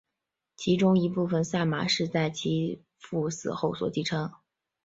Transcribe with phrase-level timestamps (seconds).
[0.55, 4.31] 其中一部分赛马是其在其父死后所继承。